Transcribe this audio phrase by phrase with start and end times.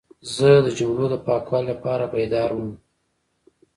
[0.35, 2.71] زه د جملو د پاکوالي لپاره بیدار وم.